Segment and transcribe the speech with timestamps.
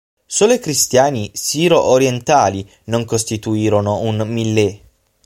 [0.25, 4.81] Solo i cristiani siro-orientali non costituirono un "millet".